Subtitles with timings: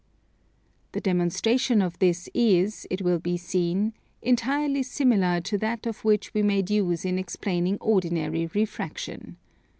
[0.93, 3.93] The demonstration of this is, it will be seen,
[4.23, 9.37] entirely similar to that of which we made use in explaining ordinary refraction.